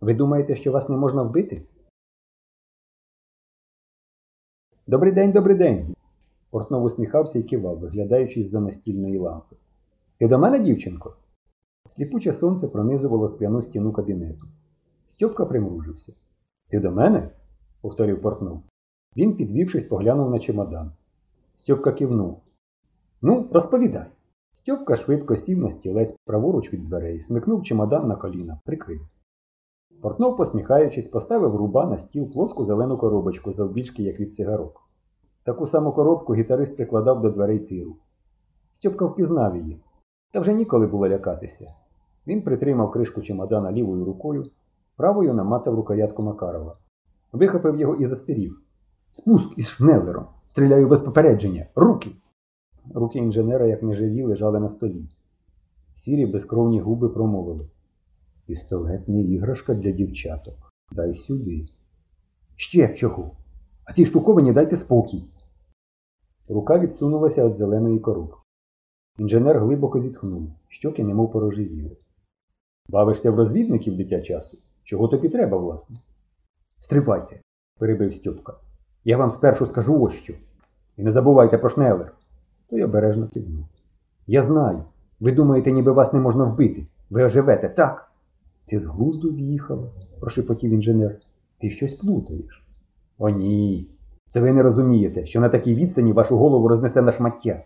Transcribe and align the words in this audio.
Ви 0.00 0.14
думаєте, 0.14 0.56
що 0.56 0.72
вас 0.72 0.88
не 0.88 0.96
можна 0.96 1.22
вбити? 1.22 1.62
Добрий 4.86 5.12
день, 5.12 5.32
добрий 5.32 5.56
день. 5.56 5.94
Портнов 6.50 6.84
усміхався 6.84 7.38
і 7.38 7.42
кивав, 7.42 7.78
виглядаючи 7.78 8.42
з-за 8.42 8.60
настільної 8.60 9.18
лампи. 9.18 9.56
Ти 10.18 10.28
до 10.28 10.38
мене, 10.38 10.58
дівчинко? 10.58 11.16
Сліпуче 11.86 12.32
сонце 12.32 12.68
пронизувало 12.68 13.28
скляну 13.28 13.62
стіну 13.62 13.92
кабінету. 13.92 14.46
Стьопка 15.06 15.46
примружився. 15.46 16.12
Ти 16.68 16.80
до 16.80 16.90
мене? 16.90 17.30
повторив 17.80 18.22
Портнов. 18.22 18.62
Він, 19.16 19.36
підвівшись, 19.36 19.84
поглянув 19.84 20.30
на 20.30 20.38
чемодан. 20.38 20.92
Стьопка 21.54 21.92
кивнув. 21.92 22.40
Ну, 23.22 23.48
розповідай. 23.52 24.06
Стьопка 24.52 24.96
швидко 24.96 25.36
сів 25.36 25.58
на 25.58 25.70
стілець 25.70 26.12
праворуч 26.24 26.72
від 26.72 26.82
дверей, 26.82 27.20
смикнув 27.20 27.62
чемодан 27.62 28.08
на 28.08 28.16
коліна, 28.16 28.60
прикрив. 28.64 29.08
Портнов, 30.00 30.36
посміхаючись, 30.36 31.08
поставив 31.08 31.56
руба 31.56 31.86
на 31.86 31.98
стіл 31.98 32.32
плоску 32.32 32.64
зелену 32.64 32.98
коробочку 32.98 33.52
завбільшки, 33.52 34.02
як 34.02 34.20
від 34.20 34.34
цигарок. 34.34 34.82
Таку 35.42 35.66
саму 35.66 35.92
коробку 35.92 36.34
гітарист 36.34 36.76
прикладав 36.76 37.22
до 37.22 37.30
дверей 37.30 37.58
тиру. 37.58 37.96
Стьопка 38.72 39.06
впізнав 39.06 39.56
її, 39.56 39.80
та 40.32 40.40
вже 40.40 40.54
ніколи 40.54 40.86
було 40.86 41.08
лякатися. 41.08 41.74
Він 42.26 42.42
притримав 42.42 42.90
кришку 42.90 43.22
чемодана 43.22 43.72
лівою 43.72 44.04
рукою, 44.04 44.50
правою 44.96 45.34
намацав 45.34 45.74
рукоятку 45.74 46.22
Макарова. 46.22 46.76
Вихопив 47.32 47.80
його 47.80 47.94
і 47.94 48.06
застерів. 48.06 48.60
Спуск 49.10 49.58
із 49.58 49.68
шнелером. 49.68 50.24
Стріляю 50.46 50.88
без 50.88 51.00
попередження. 51.00 51.66
Руки! 51.74 52.10
Руки 52.94 53.18
інженера, 53.18 53.66
як 53.66 53.82
неживі, 53.82 54.22
лежали 54.22 54.60
на 54.60 54.68
столі. 54.68 55.08
Сірі 55.94 56.26
безкровні 56.26 56.80
губи 56.80 57.08
промовили. 57.08 57.68
Пістолет 58.46 59.08
не 59.08 59.22
іграшка 59.22 59.74
для 59.74 59.90
дівчаток. 59.90 60.72
Дай 60.92 61.14
сюди. 61.14 61.66
Ще 62.56 62.94
чого? 62.94 63.30
А 63.84 63.92
цій 63.92 64.06
штуковині 64.06 64.52
дайте 64.52 64.76
спокій. 64.76 65.28
Рука 66.48 66.78
відсунулася 66.78 67.46
від 67.46 67.54
зеленої 67.54 67.98
коробки. 67.98 68.38
Інженер 69.18 69.60
глибоко 69.60 69.98
зітхнув, 69.98 70.52
щоки 70.68 71.04
немов 71.04 71.32
порожевіли. 71.32 71.96
Бавишся 72.88 73.30
в 73.30 73.34
розвідників 73.34 73.96
дитя 73.96 74.20
часу? 74.20 74.58
Чого 74.84 75.08
тобі 75.08 75.28
треба, 75.28 75.58
власне? 75.58 75.96
Стривайте, 76.78 77.40
перебив 77.78 78.14
Стьопка. 78.14 78.54
Я 79.04 79.16
вам 79.16 79.30
спершу 79.30 79.66
скажу 79.66 80.02
ось 80.02 80.12
що. 80.12 80.34
І 80.96 81.02
не 81.02 81.10
забувайте 81.12 81.58
про 81.58 81.68
шнелер. 81.68 82.14
Той 82.70 82.82
обережно 82.82 83.28
кивнув. 83.28 83.64
Я 84.26 84.42
знаю. 84.42 84.84
Ви 85.20 85.32
думаєте, 85.32 85.72
ніби 85.72 85.92
вас 85.92 86.12
не 86.12 86.20
можна 86.20 86.44
вбити. 86.44 86.86
Ви 87.10 87.24
оживете, 87.24 87.68
так? 87.68 88.05
Ти 88.66 88.78
з 88.78 88.86
глузду 88.86 89.34
з'їхала, 89.34 89.90
прошепотів 90.20 90.70
інженер. 90.70 91.20
Ти 91.58 91.70
щось 91.70 91.94
плутаєш. 91.94 92.66
О, 93.18 93.28
ні. 93.28 93.86
Це 94.26 94.40
ви 94.40 94.52
не 94.52 94.62
розумієте, 94.62 95.26
що 95.26 95.40
на 95.40 95.48
такій 95.48 95.74
відстані 95.74 96.12
вашу 96.12 96.36
голову 96.36 96.68
рознесе 96.68 97.02
на 97.02 97.12
шмаття. 97.12 97.62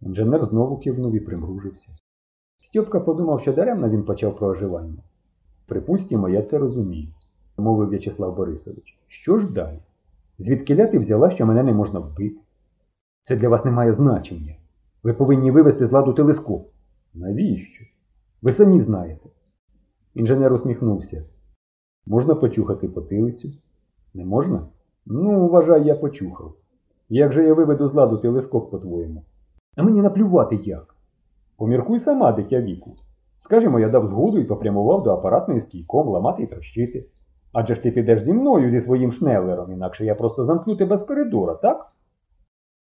Інженер 0.00 0.44
знову 0.44 0.78
кивнув 0.78 1.14
і 1.14 1.20
примружився. 1.20 1.96
Стьопка 2.60 3.00
подумав, 3.00 3.40
що 3.40 3.52
даремно 3.52 3.90
він 3.90 4.02
почав 4.02 4.36
про 4.36 4.48
оживання. 4.48 5.02
Припустімо, 5.66 6.28
я 6.28 6.42
це 6.42 6.58
розумію, 6.58 7.08
мовив 7.56 7.88
В'ячеслав 7.88 8.36
Борисович. 8.36 8.98
Що 9.06 9.38
ж 9.38 9.52
далі? 9.52 9.78
Звідкиля 10.38 10.86
ти 10.86 10.98
взяла, 10.98 11.30
що 11.30 11.46
мене 11.46 11.62
не 11.62 11.72
можна 11.72 12.00
вбити? 12.00 12.40
Це 13.22 13.36
для 13.36 13.48
вас 13.48 13.64
не 13.64 13.70
має 13.70 13.92
значення. 13.92 14.56
Ви 15.02 15.12
повинні 15.12 15.50
вивести 15.50 15.86
з 15.86 15.92
ладу 15.92 16.12
телескоп. 16.12 16.68
Навіщо? 17.14 17.84
Ви 18.42 18.52
самі 18.52 18.80
знаєте. 18.80 19.28
Інженер 20.14 20.52
усміхнувся. 20.52 21.24
Можна 22.06 22.34
почухати 22.34 22.88
потилицю? 22.88 23.48
Не 24.14 24.24
можна? 24.24 24.66
Ну, 25.06 25.48
вважай, 25.48 25.84
я 25.84 25.94
почухав. 25.94 26.54
Як 27.08 27.32
же 27.32 27.44
я 27.44 27.54
виведу 27.54 27.86
з 27.86 27.94
ладу 27.94 28.18
телескоп, 28.18 28.70
по-твоєму? 28.70 29.24
А 29.76 29.82
мені 29.82 30.02
наплювати 30.02 30.56
як. 30.56 30.94
Поміркуй 31.56 31.98
сама, 31.98 32.32
дитя 32.32 32.60
віку. 32.60 32.96
Скажімо, 33.36 33.80
я 33.80 33.88
дав 33.88 34.06
згоду 34.06 34.38
і 34.38 34.44
попрямував 34.44 35.02
до 35.02 35.10
апаратної 35.10 35.60
з 35.60 35.66
кійком 35.66 36.08
ламати 36.08 36.42
і 36.42 36.46
трощити. 36.46 37.06
Адже 37.52 37.74
ж 37.74 37.82
ти 37.82 37.90
підеш 37.90 38.22
зі 38.22 38.32
мною 38.32 38.70
зі 38.70 38.80
своїм 38.80 39.12
шнелером, 39.12 39.72
інакше 39.72 40.04
я 40.04 40.14
просто 40.14 40.44
замкну 40.44 40.76
тебе 40.76 40.96
з 40.96 41.02
коридора, 41.02 41.54
так? 41.54 41.92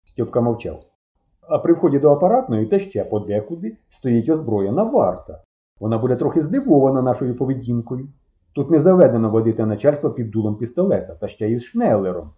Стьопка 0.04 0.40
мовчав. 0.40 0.84
А 1.40 1.58
при 1.58 1.72
вході 1.72 1.98
до 1.98 2.12
апаратної 2.12 2.66
та 2.66 2.78
ще 2.78 3.04
подекуди 3.04 3.76
стоїть 3.88 4.28
озброєна 4.28 4.82
варта. 4.82 5.42
Вона 5.80 5.98
буде 5.98 6.16
трохи 6.16 6.42
здивована 6.42 7.02
нашою 7.02 7.36
поведінкою. 7.36 8.08
Тут 8.52 8.70
не 8.70 8.80
заведено 8.80 9.30
водити 9.30 9.66
начальство 9.66 10.10
під 10.10 10.30
дулом 10.30 10.56
пістолета, 10.56 11.14
та 11.14 11.28
ще 11.28 11.48
й 11.48 11.58
з 11.58 11.64
шнелером. 11.64 12.30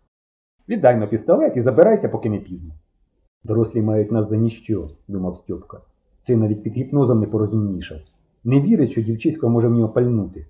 Віддай-но 0.69 1.07
пістолет 1.07 1.57
і 1.57 1.61
забирайся, 1.61 2.09
поки 2.09 2.31
не 2.31 2.39
пізно. 2.39 2.75
Дорослі 3.45 3.83
мають 3.83 4.13
нас 4.13 4.29
за 4.29 4.37
ніщо, 4.37 4.91
думав 5.09 5.37
Стьопка. 5.37 5.81
Цей 6.21 6.37
навіть 6.37 6.63
під 6.63 6.73
гіпнозом 6.73 7.21
не 7.21 7.27
порозумнішав. 7.27 7.99
Не 8.45 8.61
вірить, 8.61 8.91
що 8.91 9.03
дівчисько 9.03 9.49
може 9.49 9.69
в 9.69 9.73
нього 9.73 9.89
пальнути. 9.89 10.47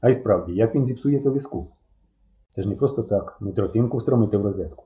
А 0.00 0.10
й 0.10 0.14
справді, 0.14 0.54
як 0.54 0.74
він 0.74 0.84
зіпсує 0.84 1.20
телескоп? 1.20 1.68
Це 2.50 2.62
ж 2.62 2.68
не 2.68 2.74
просто 2.74 3.02
так, 3.02 3.36
не 3.40 3.52
тротинку 3.52 3.96
встромити 3.96 4.36
в 4.36 4.42
розетку. 4.42 4.84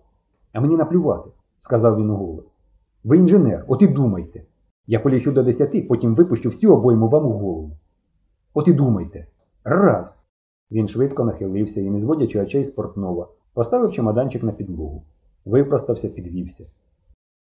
А 0.53 0.61
мені 0.61 0.77
наплювати, 0.77 1.31
сказав 1.59 1.97
він 1.97 2.11
у 2.11 2.17
голос. 2.17 2.57
Ви 3.05 3.19
інженер, 3.19 3.65
от 3.69 3.83
і 3.83 3.87
думайте. 3.87 4.43
Я 4.87 5.00
полічу 5.00 5.33
до 5.33 5.43
десяти, 5.43 5.83
потім 5.83 6.15
випущу 6.15 6.49
всю 6.49 6.72
обойму 6.72 7.09
вам 7.09 7.27
у 7.27 7.33
голову. 7.33 7.71
От 8.55 8.69
і 8.69 8.72
думайте. 8.72 9.27
Раз. 9.65 10.25
Він 10.71 10.89
швидко 10.89 11.25
нахилився 11.25 11.81
і, 11.81 11.91
не 11.91 12.00
зводячи 12.00 12.41
очей 12.41 12.65
з 12.65 12.71
портнова, 12.71 13.28
поставив 13.55 13.93
чемоданчик 13.93 14.43
на 14.43 14.53
підлогу. 14.53 15.03
Випростався, 15.45 16.09
підвівся. 16.09 16.71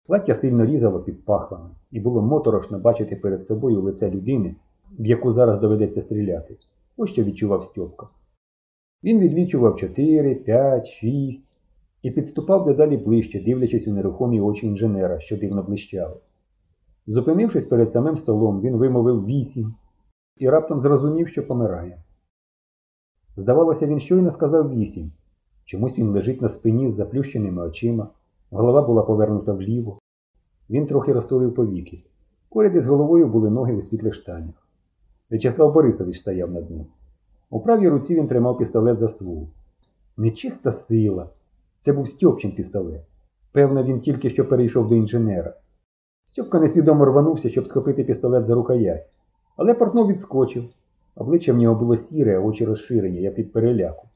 Плаття 0.07 0.35
сильно 0.35 0.67
різало 0.67 1.01
під 1.01 1.25
пахвами, 1.25 1.71
і 1.91 2.01
було 2.01 2.23
моторошно 2.23 2.79
бачити 2.79 3.17
перед 3.17 3.43
собою 3.43 3.81
лице 3.81 4.11
людини, 4.11 4.57
в 4.99 5.07
яку 5.07 5.31
зараз 5.31 5.61
доведеться 5.61 6.03
стріляти. 6.03 6.57
Ось 6.97 7.11
що 7.11 7.23
відчував 7.23 7.65
Стьопка. 7.65 8.09
Він 9.05 9.21
відлічував 9.21 9.77
чотири, 9.77 10.35
п'ять, 10.35 10.87
шість 10.87 11.53
і 12.03 12.11
підступав 12.11 12.65
дедалі 12.65 12.97
ближче, 12.97 13.41
дивлячись 13.41 13.89
у 13.89 13.93
нерухомі 13.93 14.41
очі 14.41 14.67
інженера, 14.67 15.21
що 15.21 15.37
дивно 15.37 15.63
блищали. 15.63 16.17
Зупинившись 17.07 17.67
перед 17.67 17.91
самим 17.91 18.17
столом, 18.17 18.61
він 18.61 18.77
вимовив 18.77 19.25
вісім 19.25 19.75
і 20.37 20.49
раптом 20.49 20.81
зрозумів, 20.81 21.29
що 21.29 21.47
помирає. 21.47 22.03
Здавалося, 23.37 23.87
він 23.87 24.01
щойно 24.01 24.31
сказав 24.31 24.71
вісім. 24.71 25.13
Чомусь 25.65 25.99
він 25.99 26.11
лежить 26.11 26.43
на 26.43 26.49
спині 26.49 26.89
з 26.89 26.95
заплющеними 26.95 27.63
очима, 27.63 28.09
голова 28.51 28.83
була 28.83 29.03
повернута 29.03 29.53
вліво. 29.53 29.99
Він 30.71 30.87
трохи 30.87 31.13
розтулив 31.13 31.55
повіки. 31.55 32.05
Поряд 32.49 32.77
із 32.77 32.87
головою 32.87 33.27
були 33.27 33.51
ноги 33.51 33.75
у 33.75 33.81
світлих 33.81 34.15
штанях. 34.15 34.69
В'ячеслав 35.31 35.73
Борисович 35.73 36.19
стояв 36.19 36.51
над 36.51 36.71
ним. 36.71 36.87
У 37.51 37.61
правій 37.61 37.89
руці 37.89 38.15
він 38.15 38.27
тримав 38.27 38.59
пістолет 38.59 38.97
за 38.97 39.09
ствол. 39.09 39.49
Нечиста 40.17 40.73
сила. 40.73 41.31
Це 41.79 41.93
був 41.93 42.09
Стьопчин 42.09 42.53
пістолет. 42.53 43.03
Певно, 43.53 43.85
він 43.85 43.99
тільки 43.99 44.31
що 44.31 44.49
перейшов 44.49 44.89
до 44.89 44.95
інженера. 44.95 45.55
Стьопка 46.25 46.59
несвідомо 46.59 47.05
рванувся, 47.05 47.49
щоб 47.49 47.67
схопити 47.67 48.05
пістолет 48.05 48.45
за 48.45 48.55
рукоять. 48.55 49.07
Але 49.57 49.75
портнов 49.75 50.09
відскочив. 50.09 50.65
Обличчя 51.17 51.53
в 51.53 51.57
нього 51.57 51.75
було 51.75 51.97
сіре, 51.97 52.37
а 52.37 52.41
очі 52.41 52.65
розширені, 52.65 53.23
як 53.23 53.39
від 53.39 53.53
переляку. 53.53 54.09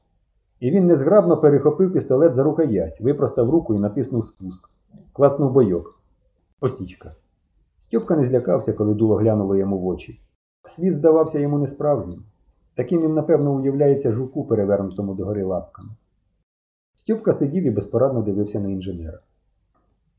І 0.59 0.71
він 0.71 0.87
незграбно 0.87 1.37
перехопив 1.37 1.93
пістолет 1.93 2.33
за 2.33 2.43
рукоять, 2.43 3.01
випростав 3.01 3.49
руку 3.49 3.75
і 3.75 3.79
натиснув 3.79 4.23
спуск. 4.23 4.69
Класнув 5.13 5.51
бойок. 5.51 5.99
Осічка. 6.61 7.15
Стьопка 7.77 8.15
не 8.15 8.23
злякався, 8.23 8.73
коли 8.73 8.93
дуло 8.93 9.15
глянуло 9.15 9.55
йому 9.55 9.77
в 9.77 9.87
очі. 9.87 10.21
Світ 10.65 10.95
здавався 10.95 11.39
йому 11.39 11.57
несправжнім. 11.57 12.23
Таким 12.75 13.01
він, 13.01 13.13
напевно, 13.13 13.53
уявляється 13.55 14.11
жуку, 14.11 14.43
перевернутому 14.43 15.13
догори 15.13 15.43
лапками. 15.43 15.89
Стьопка 16.95 17.33
сидів 17.33 17.63
і 17.63 17.69
безпорадно 17.69 18.21
дивився 18.21 18.59
на 18.59 18.69
інженера. 18.69 19.19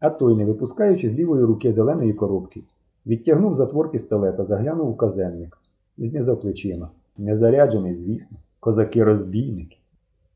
А 0.01 0.11
той, 0.11 0.35
не 0.35 0.45
випускаючи 0.45 1.09
з 1.09 1.19
лівої 1.19 1.45
руки 1.45 1.73
зеленої 1.73 2.13
коробки, 2.13 2.63
відтягнув 3.07 3.55
затвор 3.55 3.91
пістолета, 3.91 4.45
заглянув 4.45 4.89
у 4.89 4.95
казенник 4.95 5.59
і 5.99 6.07
знизав 6.07 6.41
плечима. 6.41 6.91
Незаряджений, 7.19 7.95
звісно, 7.95 8.39
козаки-розбійники. 8.61 9.77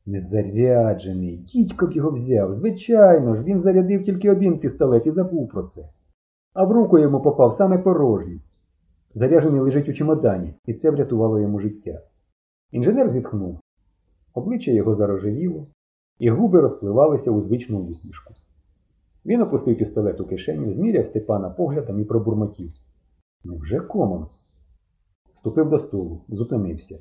Незаряджений, 0.05 1.37
дідько 1.37 1.87
б 1.87 1.91
його 1.91 2.11
взяв. 2.11 2.53
Звичайно 2.53 3.35
ж, 3.35 3.43
він 3.43 3.59
зарядив 3.59 4.03
тільки 4.03 4.31
один 4.31 4.59
пістолет 4.59 5.07
і 5.07 5.11
забув 5.11 5.49
про 5.49 5.63
це. 5.63 5.89
А 6.53 6.63
в 6.63 6.71
руку 6.71 6.99
йому 6.99 7.21
попав 7.21 7.53
саме 7.53 7.77
порожній. 7.77 8.41
Заряджений 9.13 9.61
лежить 9.61 9.89
у 9.89 9.93
чемодані, 9.93 10.53
і 10.65 10.73
це 10.73 10.91
врятувало 10.91 11.39
йому 11.39 11.59
життя. 11.59 12.01
Інженер 12.71 13.09
зітхнув. 13.09 13.59
Обличчя 14.33 14.71
його 14.71 14.93
зарожевіло, 14.93 15.67
і 16.19 16.29
губи 16.29 16.61
розпливалися 16.61 17.31
у 17.31 17.41
звичну 17.41 17.79
усмішку. 17.79 18.33
Він 19.25 19.41
опустив 19.41 19.77
пістолет 19.77 20.21
у 20.21 20.25
кишеню, 20.25 20.71
зміряв 20.71 21.07
Степана 21.07 21.49
поглядом 21.49 21.99
і 21.99 22.03
пробурмотів. 22.03 22.71
Невже 23.43 23.79
Комонс? 23.79 24.45
Ступив 25.33 25.69
до 25.69 25.77
столу, 25.77 26.21
зупинився. 26.29 26.99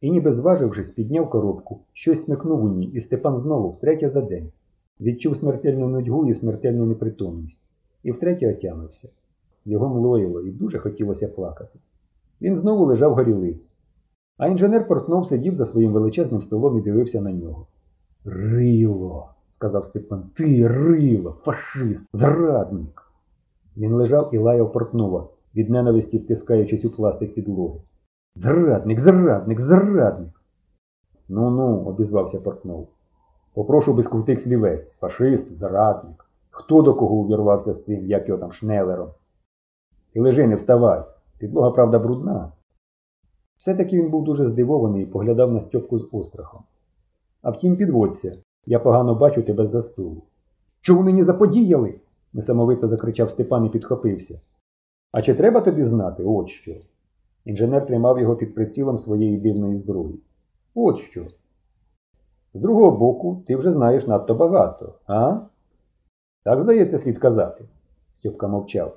І 0.00 0.10
ніби 0.10 0.32
зважившись, 0.32 0.90
підняв 0.90 1.30
коробку, 1.30 1.80
щось 1.92 2.24
смикнув 2.24 2.64
у 2.64 2.68
ній, 2.68 2.86
і 2.86 3.00
Степан 3.00 3.36
знову, 3.36 3.70
втретє 3.70 4.08
за 4.08 4.22
день, 4.22 4.52
відчув 5.00 5.36
смертельну 5.36 5.88
нудьгу 5.88 6.26
і 6.26 6.34
смертельну 6.34 6.86
непритомність, 6.86 7.66
і 8.02 8.12
втретє 8.12 8.52
отямився. 8.52 9.08
Його 9.64 9.88
млоїло 9.88 10.40
і 10.40 10.50
дуже 10.50 10.78
хотілося 10.78 11.28
плакати. 11.28 11.78
Він 12.40 12.56
знову 12.56 12.84
лежав 12.84 13.14
горілиць. 13.14 13.72
А 14.36 14.48
інженер 14.48 14.88
Портнов 14.88 15.26
сидів 15.26 15.54
за 15.54 15.66
своїм 15.66 15.92
величезним 15.92 16.40
столом 16.40 16.78
і 16.78 16.80
дивився 16.80 17.20
на 17.20 17.32
нього. 17.32 17.66
Рило, 18.24 19.34
сказав 19.52 19.84
Степан, 19.84 20.30
ти 20.34 20.68
рило, 20.68 21.36
фашист, 21.40 22.16
зрадник. 22.16 23.12
Він 23.76 23.92
лежав 23.92 24.34
і 24.34 24.38
лаяв 24.38 24.72
Портнова, 24.72 25.28
від 25.54 25.70
ненависті 25.70 26.18
втискаючись 26.18 26.84
у 26.84 26.90
пластик 26.90 27.34
підлоги. 27.34 27.80
Зрадник, 28.34 29.00
зрадник, 29.00 29.60
зрадник. 29.60 30.42
Ну 31.28 31.50
ну, 31.50 31.84
обізвався 31.84 32.40
Портнов. 32.40 32.88
Попрошу 33.54 33.94
без 33.94 34.06
крутих 34.06 34.40
слівець. 34.40 34.94
Фашист, 34.94 35.58
зрадник. 35.58 36.26
Хто 36.50 36.82
до 36.82 36.94
кого 36.94 37.14
увірвався 37.14 37.72
з 37.72 37.84
цим, 37.84 38.06
як 38.06 38.28
його 38.28 38.40
там 38.40 38.52
шнелером? 38.52 39.08
Ти 40.12 40.20
лежи, 40.20 40.46
не 40.46 40.54
вставай. 40.54 41.04
Підлога, 41.38 41.70
правда, 41.70 41.98
брудна. 41.98 42.52
Все-таки 43.56 43.96
він 43.96 44.10
був 44.10 44.24
дуже 44.24 44.46
здивований 44.46 45.02
і 45.02 45.06
поглядав 45.06 45.52
на 45.52 45.60
Стьопку 45.60 45.98
з 45.98 46.08
острахом. 46.12 46.62
А 47.42 47.50
втім, 47.50 47.76
підводься, 47.76 48.36
я 48.66 48.78
погано 48.78 49.14
бачу 49.14 49.42
тебе 49.42 49.66
за 49.66 49.82
столу. 49.82 50.22
Чого 50.80 51.02
мені 51.02 51.22
заподіяли? 51.22 51.94
несамовито 52.32 52.88
закричав 52.88 53.30
Степан 53.30 53.64
і 53.66 53.68
підхопився. 53.68 54.40
А 55.12 55.22
чи 55.22 55.34
треба 55.34 55.60
тобі 55.60 55.82
знати, 55.82 56.24
от 56.24 56.48
що? 56.48 56.72
Інженер 57.44 57.86
тримав 57.86 58.20
його 58.20 58.36
під 58.36 58.54
прицілом 58.54 58.96
своєї 58.96 59.36
дивної 59.36 59.76
зброї. 59.76 60.20
От 60.74 60.98
що. 60.98 61.26
З 62.54 62.60
другого 62.60 62.90
боку, 62.90 63.42
ти 63.46 63.56
вже 63.56 63.72
знаєш 63.72 64.06
надто 64.06 64.34
багато, 64.34 64.94
а? 65.06 65.40
Так, 66.44 66.60
здається, 66.60 66.98
слід 66.98 67.18
казати. 67.18 67.64
Стьопка 68.12 68.48
мовчав. 68.48 68.96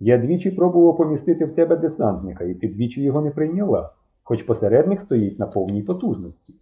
Я 0.00 0.18
двічі 0.18 0.50
пробував 0.50 0.96
помістити 0.96 1.44
в 1.44 1.54
тебе 1.54 1.76
десантника, 1.76 2.44
і 2.44 2.54
ти 2.54 2.68
двічі 2.68 3.02
його 3.02 3.20
не 3.20 3.30
прийняла, 3.30 3.92
хоч 4.22 4.42
посередник 4.42 5.00
стоїть 5.00 5.38
на 5.38 5.46
повній 5.46 5.82
потужності. 5.82 6.54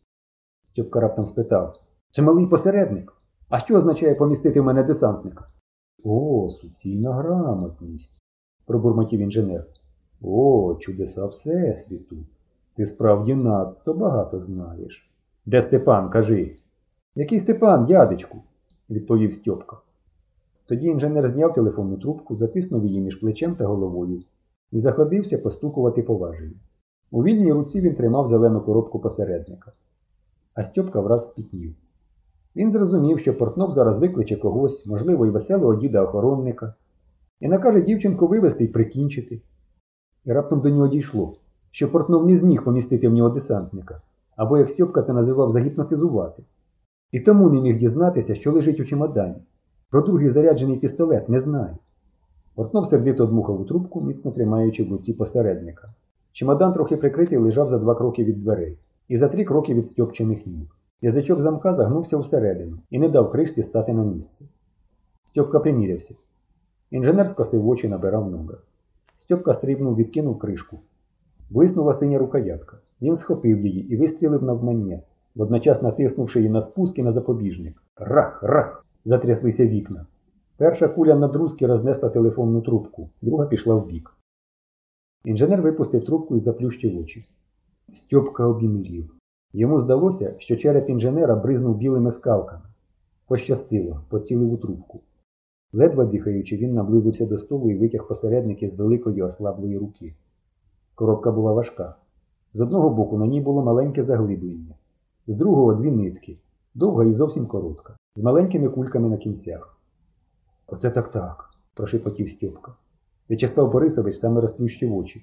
Стьопка 0.64 1.00
раптом 1.00 1.26
спитав 1.26 1.80
Це 2.10 2.22
малий 2.22 2.46
посередник? 2.46 3.12
А 3.48 3.58
що 3.58 3.76
означає 3.76 4.14
помістити 4.14 4.60
в 4.60 4.64
мене 4.64 4.82
десантника? 4.82 5.46
О, 6.04 6.48
суцільна 6.50 7.14
грамотність, 7.14 8.20
пробурмотів 8.66 9.20
інженер. 9.20 9.66
О, 10.22 10.74
чудеса 10.80 11.26
Всесвіту. 11.26 12.16
Ти 12.76 12.86
справді 12.86 13.34
надто 13.34 13.94
багато 13.94 14.38
знаєш. 14.38 15.10
Де 15.46 15.62
Степан, 15.62 16.10
кажи? 16.10 16.56
Який 17.14 17.40
Степан, 17.40 17.84
дядечку? 17.84 18.42
відповів 18.90 19.34
Стьопка. 19.34 19.76
Тоді 20.66 20.86
інженер 20.86 21.28
зняв 21.28 21.52
телефонну 21.52 21.96
трубку, 21.96 22.34
затиснув 22.34 22.86
її 22.86 23.00
між 23.00 23.16
плечем 23.16 23.56
та 23.56 23.66
головою 23.66 24.22
і 24.72 24.78
заходився 24.78 25.38
постукувати 25.38 26.02
по 26.02 26.14
важелі. 26.16 26.56
У 27.10 27.24
вільній 27.24 27.52
руці 27.52 27.80
він 27.80 27.94
тримав 27.94 28.26
зелену 28.26 28.60
коробку 28.60 29.00
посередника. 29.00 29.72
А 30.54 30.64
Стьопка 30.64 31.00
враз 31.00 31.30
спітнів. 31.30 31.74
Він 32.56 32.70
зрозумів, 32.70 33.18
що 33.18 33.38
Портнов 33.38 33.72
зараз 33.72 33.98
викличе 33.98 34.36
когось, 34.36 34.86
можливо, 34.86 35.26
і 35.26 35.30
веселого 35.30 35.74
діда-охоронника, 35.74 36.74
і 37.40 37.48
накаже 37.48 37.80
дівчинку 37.80 38.26
вивезти 38.26 38.64
і 38.64 38.68
прикінчити. 38.68 39.40
І 40.24 40.32
раптом 40.32 40.60
до 40.60 40.68
нього 40.68 40.88
дійшло, 40.88 41.34
що 41.70 41.90
Портнов 41.90 42.26
не 42.26 42.36
зміг 42.36 42.64
помістити 42.64 43.08
в 43.08 43.12
нього 43.12 43.30
десантника, 43.30 44.00
або, 44.36 44.58
як 44.58 44.70
Стьопка 44.70 45.02
це 45.02 45.12
називав, 45.12 45.50
загіпнотизувати. 45.50 46.42
І 47.12 47.20
тому 47.20 47.50
не 47.50 47.60
міг 47.60 47.76
дізнатися, 47.76 48.34
що 48.34 48.52
лежить 48.52 48.80
у 48.80 48.84
чемодані. 48.84 49.42
Про 49.90 50.02
другий 50.02 50.30
заряджений 50.30 50.76
пістолет 50.76 51.28
не 51.28 51.40
знає. 51.40 51.76
Портнов 52.54 52.86
сердито 52.86 53.26
дмухав 53.26 53.60
у 53.60 53.64
трубку, 53.64 54.00
міцно 54.00 54.30
тримаючи 54.30 54.84
в 54.84 54.90
руці 54.90 55.12
посередника. 55.12 55.94
Чемодан 56.32 56.72
трохи 56.72 56.96
прикритий 56.96 57.38
лежав 57.38 57.68
за 57.68 57.78
два 57.78 57.94
кроки 57.94 58.24
від 58.24 58.38
дверей 58.38 58.78
і 59.08 59.16
за 59.16 59.28
три 59.28 59.44
кроки 59.44 59.74
від 59.74 59.88
Стьопчених 59.88 60.46
ніг. 60.46 60.79
Язичок 61.02 61.40
замка 61.40 61.72
загнувся 61.72 62.18
всередину 62.18 62.78
і 62.90 62.98
не 62.98 63.08
дав 63.08 63.30
кришці 63.30 63.62
стати 63.62 63.92
на 63.92 64.04
місце. 64.04 64.44
Стьопка 65.24 65.60
примірявся. 65.60 66.14
Інженер 66.90 67.28
скосив 67.28 67.68
очі 67.68 67.88
набирав 67.88 68.30
номер. 68.30 68.58
Стьопка 69.16 69.54
стрибнув, 69.54 69.96
відкинув 69.96 70.38
кришку. 70.38 70.80
Блиснула 71.50 71.94
синя 71.94 72.18
рукоятка. 72.18 72.78
Він 73.02 73.16
схопив 73.16 73.66
її 73.66 73.92
і 73.92 73.96
вистрілив 73.96 74.42
навмання, 74.42 75.00
водночас 75.34 75.82
натиснувши 75.82 76.38
її 76.38 76.50
на 76.50 76.60
спуск 76.60 76.98
і 76.98 77.02
на 77.02 77.12
запобіжник. 77.12 77.82
Рах, 77.96 78.42
рах! 78.42 78.86
Затряслися 79.04 79.66
вікна. 79.66 80.06
Перша 80.56 80.88
куля 80.88 81.14
на 81.14 81.28
друзки 81.28 81.66
рознесла 81.66 82.08
телефонну 82.08 82.62
трубку, 82.62 83.10
друга 83.22 83.46
пішла 83.46 83.74
вбік. 83.74 84.16
Інженер 85.24 85.62
випустив 85.62 86.04
трубку 86.04 86.36
і 86.36 86.38
заплющив 86.38 86.98
очі. 86.98 87.28
Стьопка 87.92 88.46
обімлів. 88.46 89.19
Йому 89.52 89.78
здалося, 89.78 90.34
що 90.38 90.56
череп 90.56 90.90
інженера 90.90 91.36
бризнув 91.36 91.76
білими 91.76 92.10
скалками. 92.10 92.62
Пощастило, 93.26 94.00
поцілив 94.08 94.52
у 94.52 94.56
трубку. 94.56 95.00
Ледве 95.72 96.06
дихаючи, 96.06 96.56
він 96.56 96.74
наблизився 96.74 97.26
до 97.26 97.38
столу 97.38 97.70
і 97.70 97.78
витяг 97.78 98.08
посередники 98.08 98.68
з 98.68 98.78
великої 98.78 99.22
ослаблої 99.22 99.78
руки. 99.78 100.14
Коробка 100.94 101.32
була 101.32 101.52
важка. 101.52 101.94
З 102.52 102.60
одного 102.60 102.90
боку 102.90 103.18
на 103.18 103.26
ній 103.26 103.40
було 103.40 103.62
маленьке 103.62 104.02
заглиблення, 104.02 104.74
з 105.26 105.36
другого 105.36 105.74
дві 105.74 105.90
нитки, 105.90 106.38
довга 106.74 107.04
і 107.04 107.12
зовсім 107.12 107.46
коротка, 107.46 107.96
з 108.14 108.22
маленькими 108.22 108.68
кульками 108.68 109.08
на 109.08 109.16
кінцях. 109.16 109.78
Оце 110.66 110.90
так 110.90 111.10
так, 111.10 111.50
прошепотів 111.74 112.30
Стьопка. 112.30 112.74
В'ячеслав 113.30 113.72
Борисович 113.72 114.16
саме 114.16 114.40
розплющив 114.40 114.96
очі. 114.96 115.22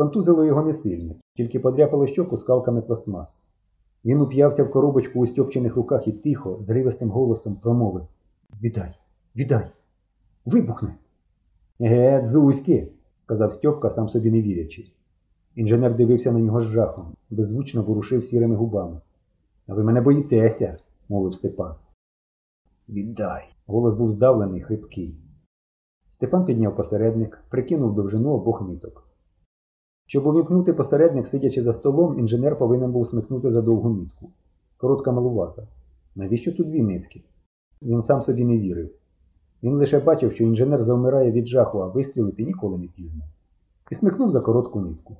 Контузило 0.00 0.44
його 0.44 0.62
не 0.62 0.72
сильно, 0.72 1.14
тільки 1.36 1.60
подряпало 1.60 2.06
щоку 2.06 2.36
скалками 2.36 2.82
пластмас. 2.82 3.42
Він 4.04 4.20
уп'явся 4.20 4.64
в 4.64 4.70
коробочку 4.70 5.20
у 5.20 5.26
стьопчених 5.26 5.76
руках 5.76 6.08
і 6.08 6.12
тихо, 6.12 6.56
зривистим 6.60 7.10
голосом 7.10 7.56
промовив 7.56 8.06
Віддай, 8.62 8.98
віддай, 9.36 9.70
вибухне. 10.44 10.94
Ге, 11.80 12.22
дзузьки, 12.24 12.88
сказав 13.18 13.52
Стьопка, 13.52 13.90
сам 13.90 14.08
собі 14.08 14.30
не 14.30 14.42
вірячи. 14.42 14.92
Інженер 15.54 15.96
дивився 15.96 16.32
на 16.32 16.40
нього 16.40 16.60
з 16.60 16.64
жахом, 16.64 17.14
беззвучно 17.30 17.82
ворушив 17.82 18.24
сірими 18.24 18.56
губами. 18.56 19.00
А 19.66 19.74
ви 19.74 19.84
мене 19.84 20.00
боїтеся, 20.00 20.76
мовив 21.08 21.34
Степан. 21.34 21.74
Віддай. 22.88 23.44
Голос 23.66 23.94
був 23.94 24.12
здавлений, 24.12 24.60
хрипкий. 24.60 25.14
Степан 26.08 26.44
підняв 26.44 26.76
посередник, 26.76 27.44
прикинув 27.50 27.94
довжину 27.94 28.30
обох 28.30 28.62
ниток. 28.62 29.09
Щоб 30.10 30.26
увімкнути 30.26 30.72
посередник, 30.72 31.26
сидячи 31.26 31.62
за 31.62 31.72
столом, 31.72 32.18
інженер 32.18 32.58
повинен 32.58 32.92
був 32.92 33.06
смикнути 33.06 33.50
за 33.50 33.62
довгу 33.62 33.90
нитку. 33.90 34.30
Коротка 34.76 35.12
малувата. 35.12 35.66
Навіщо 36.14 36.52
тут 36.52 36.68
дві 36.68 36.82
нитки? 36.82 37.22
Він 37.82 38.00
сам 38.00 38.22
собі 38.22 38.44
не 38.44 38.58
вірив. 38.58 38.90
Він 39.62 39.72
лише 39.72 40.00
бачив, 40.00 40.32
що 40.32 40.44
інженер 40.44 40.82
завмирає 40.82 41.32
від 41.32 41.46
жаху, 41.46 41.78
а 41.78 41.86
вистрілити 41.86 42.44
ніколи 42.44 42.78
не 42.78 42.86
пізно. 42.86 43.22
І 43.90 43.94
смикнув 43.94 44.30
за 44.30 44.40
коротку 44.40 44.80
нитку. 44.80 45.16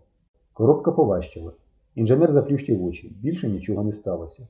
Коробка 0.53 0.93
поважчала. 0.93 1.53
Інженер 1.95 2.31
заплющив 2.31 2.85
очі. 2.85 3.17
Більше 3.23 3.49
нічого 3.49 3.85
не 3.85 3.93
сталося. 3.93 4.49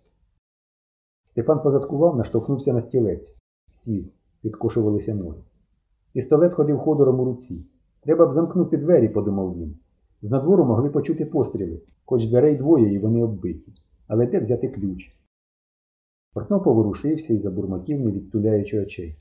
Степан 1.25 1.62
позадкував, 1.62 2.16
наштовхнувся 2.16 2.73
на 2.73 2.80
стілець. 2.80 3.38
Сів, 3.68 4.09
підкошувалися 4.42 5.14
ноги. 5.14 5.40
Пістолет 6.12 6.54
ходив 6.54 6.78
ходором 6.78 7.20
у 7.20 7.25
руці. 7.25 7.66
Треба 8.00 8.26
б 8.26 8.32
замкнути 8.32 8.76
двері, 8.76 9.09
подумав 9.09 9.56
він. 9.56 9.76
З 10.23 10.31
надвору 10.31 10.65
могли 10.65 10.91
почути 10.91 11.25
постріли, 11.25 11.81
хоч 12.05 12.27
дверей 12.27 12.57
двоє 12.57 12.93
і 12.95 12.99
вони 12.99 13.23
оббиті. 13.23 13.73
Але 14.07 14.27
де 14.27 14.39
взяти 14.39 14.69
ключ? 14.69 15.17
Портно 16.33 16.61
поворушився 16.61 17.35
і 17.35 17.39
забурмотів, 17.39 18.00
не 18.00 18.11
відтуляючи 18.11 18.81
очей. 18.83 19.17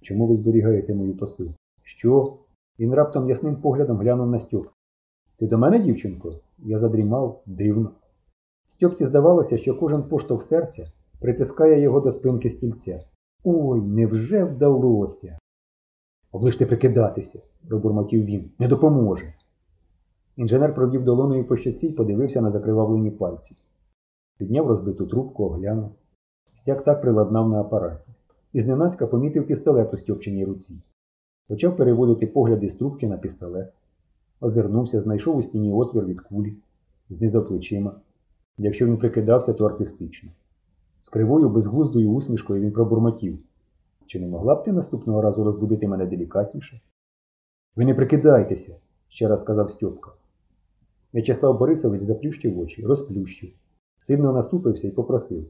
Чому 0.00 0.26
ви 0.26 0.36
зберігаєте 0.36 0.94
мою 0.94 1.16
посилку? 1.16 1.54
Що? 1.82 2.38
Він 2.78 2.94
раптом 2.94 3.28
ясним 3.28 3.56
поглядом 3.56 3.98
глянув 3.98 4.30
на 4.30 4.38
Стьоп. 4.38 4.66
Ти 5.38 5.46
до 5.46 5.58
мене, 5.58 5.78
дівчинко? 5.78 6.40
Я 6.58 6.78
задрімав 6.78 7.42
дивно. 7.46 7.90
Стьопці 8.66 9.06
здавалося, 9.06 9.58
що 9.58 9.78
кожен 9.78 10.02
поштовх 10.02 10.42
серця 10.42 10.92
притискає 11.20 11.80
його 11.80 12.00
до 12.00 12.10
спинки 12.10 12.50
стільця. 12.50 13.04
Ой, 13.44 13.80
невже 13.80 14.44
вдалося? 14.44 15.38
Оближте 16.32 16.66
прикидатися, 16.66 17.42
пробурмотів 17.68 18.24
він. 18.24 18.50
Не 18.58 18.68
допоможе. 18.68 19.34
Інженер 20.36 20.74
провів 20.74 21.04
долоною 21.04 21.44
по 21.44 21.56
щоці 21.56 21.86
й 21.86 21.92
подивився 21.92 22.40
на 22.40 22.50
закривавлені 22.50 23.10
пальці. 23.10 23.56
Підняв 24.38 24.66
розбиту 24.66 25.06
трубку, 25.06 25.44
оглянув. 25.44 25.90
Всяк 26.54 26.84
так 26.84 27.02
приладнав 27.02 27.48
на 27.48 27.60
апараті. 27.60 28.10
І 28.52 28.60
зненацька 28.60 29.06
помітив 29.06 29.46
пістолет 29.46 29.94
у 29.94 29.96
стьопченій 29.96 30.44
руці. 30.44 30.82
Почав 31.48 31.76
переводити 31.76 32.26
погляди 32.26 32.68
з 32.68 32.74
трубки 32.74 33.08
на 33.08 33.16
пістолет. 33.16 33.72
Озирнувся, 34.40 35.00
знайшов 35.00 35.36
у 35.36 35.42
стіні 35.42 35.72
отвір 35.72 36.04
від 36.04 36.20
кулі, 36.20 36.56
знизав 37.10 37.46
плечима. 37.46 38.00
Якщо 38.58 38.86
він 38.86 38.96
прикидався, 38.96 39.52
то 39.52 39.66
артистично. 39.66 40.30
З 41.00 41.08
кривою 41.08 41.48
безглуздою 41.48 42.10
усмішкою 42.10 42.62
він 42.62 42.72
пробурмотів. 42.72 43.38
Чи 44.06 44.20
не 44.20 44.26
могла 44.26 44.54
б 44.54 44.62
ти 44.62 44.72
наступного 44.72 45.22
разу 45.22 45.44
розбудити 45.44 45.88
мене 45.88 46.06
делікатніше? 46.06 46.80
Ви 47.76 47.84
не 47.84 47.94
прикидайтеся, 47.94 48.76
ще 49.08 49.28
раз 49.28 49.40
сказав 49.40 49.70
Стьопка. 49.70 50.10
В'ячеслав 51.14 51.58
Борисович 51.58 52.02
заплющив 52.02 52.58
очі, 52.58 52.86
розплющив, 52.86 53.50
сильно 53.98 54.32
наступився 54.32 54.88
і 54.88 54.90
попросив. 54.90 55.46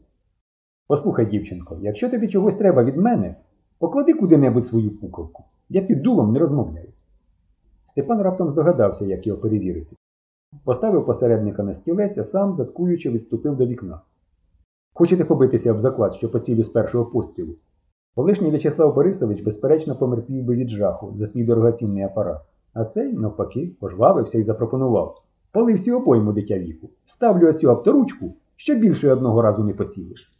Послухай, 0.87 1.27
дівчинко, 1.27 1.79
якщо 1.83 2.11
тобі 2.11 2.29
чогось 2.29 2.55
треба 2.55 2.85
від 2.85 2.97
мене, 2.97 3.37
поклади 3.79 4.15
куди-небудь 4.15 4.67
свою 4.67 4.91
пуковку. 4.91 5.45
Я 5.69 5.83
під 5.83 6.03
дулом 6.03 6.33
не 6.33 6.39
розмовляю. 6.39 6.89
Степан 7.85 8.23
раптом 8.23 8.49
здогадався, 8.49 9.05
як 9.05 9.27
його 9.27 9.41
перевірити. 9.41 9.97
Поставив 10.65 11.07
посередника 11.07 11.63
на 11.63 11.75
стілець, 11.75 12.19
а 12.19 12.25
сам, 12.25 12.53
заткуючи, 12.53 13.11
відступив 13.11 13.57
до 13.57 13.67
вікна. 13.67 14.01
Хочете 14.95 15.25
побитися 15.25 15.73
об 15.73 15.81
заклад, 15.81 16.15
що 16.15 16.31
поцілю 16.31 16.63
з 16.63 16.69
першого 16.69 17.05
пострілу? 17.05 17.55
Колишній 18.15 18.51
В'ячеслав 18.51 18.95
Борисович, 18.95 19.41
безперечно, 19.41 19.97
померпів 19.97 20.45
би 20.45 20.57
від 20.57 20.69
жаху 20.69 21.13
за 21.15 21.27
свій 21.27 21.45
дорогоцінний 21.45 22.03
апарат, 22.03 22.41
а 22.73 22.85
цей, 22.85 23.13
навпаки, 23.13 23.77
пожвавився 23.81 24.39
і 24.39 24.43
запропонував 24.43 25.23
Пали 25.53 25.73
всю 25.73 25.97
обойму 25.97 26.33
дитя 26.33 26.59
віку, 26.59 26.91
ставлю 27.05 27.49
оцю 27.49 27.71
авторучку, 27.71 28.35
що 28.57 28.75
більше 28.75 29.13
одного 29.13 29.43
разу 29.43 29.65
не 29.65 29.75
поцілиш. 29.75 30.33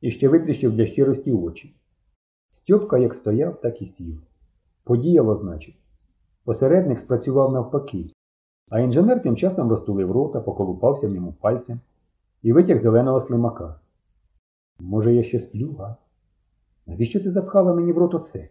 І 0.00 0.10
ще 0.10 0.28
витріщив 0.28 0.72
для 0.72 0.86
щирості 0.86 1.32
очі. 1.32 1.76
Стьопка 2.50 2.98
як 2.98 3.14
стояв, 3.14 3.60
так 3.60 3.82
і 3.82 3.84
сів. 3.84 4.22
Подіяло, 4.84 5.34
значить. 5.34 5.76
Посередник 6.44 6.98
спрацював 6.98 7.52
навпаки, 7.52 8.10
а 8.70 8.80
інженер 8.80 9.22
тим 9.22 9.36
часом 9.36 9.68
розтулив 9.70 10.10
рота, 10.10 10.40
поколупався 10.40 11.08
в 11.08 11.10
ньому 11.10 11.32
пальцем 11.32 11.80
і 12.42 12.52
витяг 12.52 12.78
зеленого 12.78 13.20
слимака. 13.20 13.80
Може, 14.78 15.14
я 15.14 15.22
ще 15.22 15.38
сплю, 15.38 15.72
га? 15.78 15.96
Навіщо 16.86 17.20
ти 17.20 17.30
запхала 17.30 17.74
мені 17.74 17.92
в 17.92 17.98
рот 17.98 18.14
оце? 18.14 18.48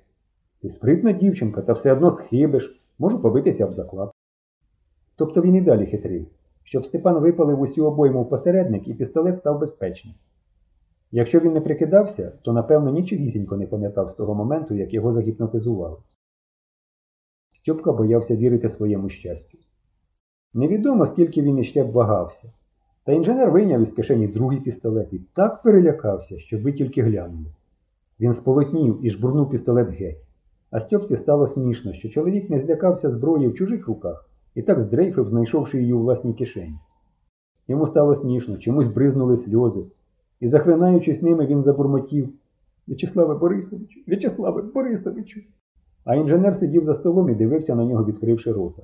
Ти 0.61 0.69
спритна 0.69 1.11
дівчинка, 1.11 1.61
та 1.61 1.73
все 1.73 1.93
одно 1.93 2.11
схибиш, 2.11 2.81
можу 2.99 3.21
побитися 3.21 3.65
об 3.65 3.73
заклад. 3.73 4.10
Тобто 5.21 5.41
він 5.41 5.55
і 5.55 5.61
далі 5.61 5.85
хитрив, 5.85 6.27
щоб 6.63 6.85
Степан 6.85 7.19
випалив 7.19 7.61
усю 7.61 7.85
обойму 7.85 8.23
в 8.23 8.29
посередник 8.29 8.87
і 8.87 8.93
пістолет 8.93 9.37
став 9.37 9.59
безпечним. 9.59 10.13
Якщо 11.11 11.39
він 11.39 11.53
не 11.53 11.61
прикидався, 11.61 12.31
то 12.41 12.53
напевно 12.53 12.91
нічогісінько 12.91 13.57
не 13.57 13.67
пам'ятав 13.67 14.09
з 14.09 14.13
того 14.13 14.35
моменту, 14.35 14.75
як 14.75 14.93
його 14.93 15.11
загіпнотизували. 15.11 15.97
Стьопка 17.51 17.91
боявся 17.91 18.35
вірити 18.35 18.69
своєму 18.69 19.09
щастю. 19.09 19.57
Невідомо, 20.53 21.05
скільки 21.05 21.41
він 21.41 21.57
іще 21.57 21.83
б 21.83 21.91
вагався. 21.91 22.53
Та 23.05 23.11
інженер 23.11 23.51
вийняв 23.51 23.81
із 23.81 23.91
кишені 23.91 24.27
другий 24.27 24.59
пістолет 24.59 25.13
і 25.13 25.19
так 25.33 25.63
перелякався, 25.63 26.39
що 26.39 26.59
ви 26.59 26.73
тільки 26.73 27.01
глянули. 27.01 27.53
Він 28.19 28.33
сполотнів 28.33 28.99
і 29.05 29.09
жбурнув 29.09 29.49
пістолет 29.49 29.89
геть. 29.89 30.25
А 30.71 30.79
Стьопці 30.79 31.17
стало 31.17 31.47
смішно, 31.47 31.93
що 31.93 32.09
чоловік 32.09 32.49
не 32.49 32.59
злякався 32.59 33.09
зброї 33.09 33.47
в 33.47 33.53
чужих 33.53 33.87
руках 33.87 34.30
і 34.55 34.61
так 34.61 34.79
здрейфив, 34.79 35.27
знайшовши 35.27 35.79
її 35.79 35.93
у 35.93 35.99
власній 35.99 36.33
кишені. 36.33 36.79
Йому 37.67 37.85
стало 37.85 38.15
смішно, 38.15 38.57
чомусь 38.57 38.87
бризнули 38.87 39.37
сльози, 39.37 39.85
і, 40.39 40.47
захлинаючись 40.47 41.21
ними, 41.21 41.45
він 41.45 41.61
забурмотів 41.61 42.29
В'ячеславе 42.87 43.35
Борисовичу, 43.35 43.99
В'ячеславе 44.07 44.61
Борисовичу. 44.61 45.41
А 46.03 46.15
інженер 46.15 46.55
сидів 46.55 46.83
за 46.83 46.93
столом 46.93 47.29
і 47.29 47.35
дивився 47.35 47.75
на 47.75 47.85
нього, 47.85 48.05
відкривши 48.05 48.51
рота. 48.51 48.83